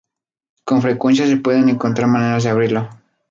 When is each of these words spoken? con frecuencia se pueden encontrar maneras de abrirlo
con 0.65 0.81
frecuencia 0.81 1.27
se 1.27 1.37
pueden 1.37 1.69
encontrar 1.69 2.07
maneras 2.09 2.43
de 2.43 2.49
abrirlo 2.49 2.89